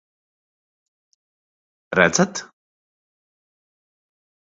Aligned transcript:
Redzat? 1.95 2.43